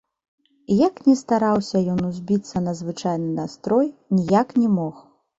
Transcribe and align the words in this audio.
І 0.75 0.75
як 0.77 0.93
ні 1.09 1.13
стараўся 1.17 1.81
ён 1.95 1.99
узбіцца 2.07 2.61
на 2.67 2.73
звычайны 2.79 3.29
настрой, 3.41 3.91
ніяк 4.17 4.57
не 4.63 4.69
мог. 4.79 4.95